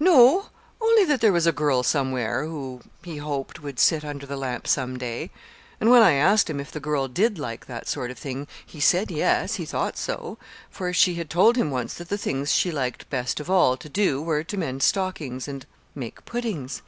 [0.00, 0.46] "No,
[0.80, 4.66] only that there was a girl somewhere who, he hoped, would sit under the lamp
[4.66, 5.30] some day.
[5.80, 8.80] And when I asked him if the girl did like that sort of thing, he
[8.80, 10.38] said yes, he thought so;
[10.70, 13.88] for she had told him once that the things she liked best of all to
[13.88, 16.82] do were to mend stockings and make puddings.